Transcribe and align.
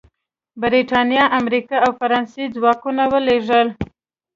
برېټانیا، 0.61 1.23
امریکا 1.39 1.75
او 1.85 1.91
فرانسې 1.99 2.43
ځواکونه 2.55 3.03
ولېږل. 3.13 3.67